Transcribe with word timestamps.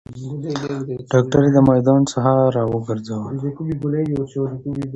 داکتر 1.11 1.43
د 1.55 1.57
میدان 1.69 2.01
څخه 2.11 2.33
راګرځول 2.55 3.33